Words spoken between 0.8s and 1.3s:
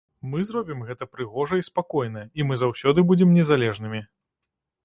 гэта